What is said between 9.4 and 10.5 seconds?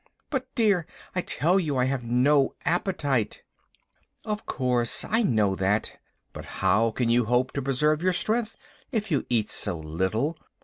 so little?